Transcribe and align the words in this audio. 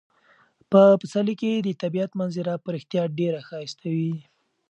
په 0.71 0.81
پسرلي 1.01 1.35
کې 1.41 1.51
د 1.65 1.69
طبیعت 1.81 2.11
منظره 2.19 2.53
په 2.63 2.69
رښتیا 2.75 3.03
ډیره 3.19 3.39
ښایسته 3.47 3.87
وي. 3.97 4.15